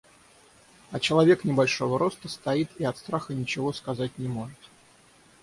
[0.91, 4.57] А человек небольшого роста стоит и от страха ничего сказать не может.